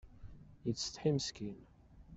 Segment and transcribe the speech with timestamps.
[0.65, 1.57] Yettsetḥi meskin.